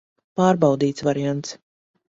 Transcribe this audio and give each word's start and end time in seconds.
Pārbaudīts 0.39 1.05
variants. 1.11 1.57